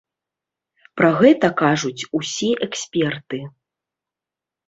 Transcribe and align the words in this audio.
Пра 0.99 1.09
гэта 1.19 1.47
кажуць 1.61 2.07
усе 2.19 2.49
эксперты. 2.67 3.39